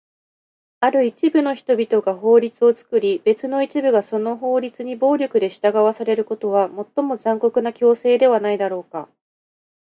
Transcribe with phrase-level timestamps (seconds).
[0.79, 9.07] ある一部の人々が法律を作り、別の一部がその法律に暴力で従わされることは、最も残酷な強制ではないだろうか？